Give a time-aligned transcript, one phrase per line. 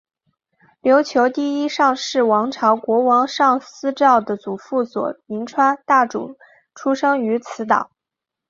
[0.81, 6.39] 琉球第一尚氏王朝国王尚思绍的祖父佐铭川大主
[6.73, 7.91] 出生于此岛。